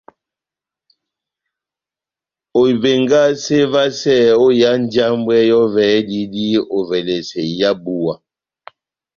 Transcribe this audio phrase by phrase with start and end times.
[2.59, 6.43] Ohivengase vasɛ ó iha njambwɛ yɔvɛ ediyidi
[6.77, 8.13] ovɛlɛsɛ iha búwa.